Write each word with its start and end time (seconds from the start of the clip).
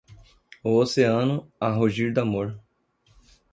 O 0.63 0.77
oceano, 0.79 1.47
a 1.59 1.69
rugir 1.69 2.11
d'amor 2.11 2.59